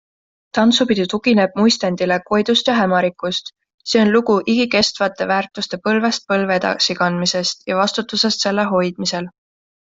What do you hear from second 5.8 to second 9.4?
põlvest-põlve edasikandmisest ja vastutusest selle hoidmisel.